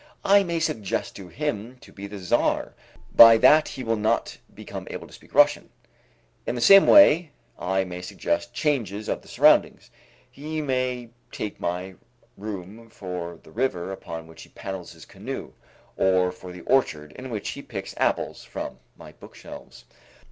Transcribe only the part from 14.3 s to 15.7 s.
he paddles his canoe,